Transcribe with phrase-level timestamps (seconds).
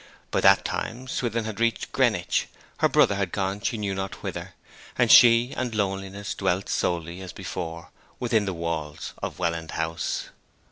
[0.31, 2.47] By that time Swithin had reached Greenwich;
[2.79, 4.55] her brother had gone she knew not whither;
[4.97, 10.29] and she and loneliness dwelt solely, as before, within the walls of Welland House.